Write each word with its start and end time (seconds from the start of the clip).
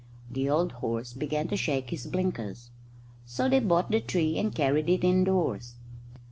The 0.31 0.49
old 0.49 0.71
horse 0.71 1.13
began 1.13 1.47
to 1.49 1.55
shake 1.55 1.91
his 1.91 2.07
blinkers. 2.07 2.71
So 3.27 3.47
they 3.47 3.59
bought 3.59 3.91
the 3.91 4.01
tree 4.01 4.39
and 4.39 4.51
carried 4.51 4.89
it 4.89 5.03
indoors. 5.03 5.75